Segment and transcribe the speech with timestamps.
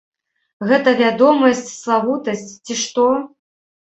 [0.69, 3.05] Гэта вядомасць, славутасць ці што?